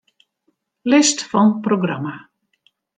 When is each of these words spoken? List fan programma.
List 0.93 1.23
fan 1.35 1.55
programma. 1.69 2.19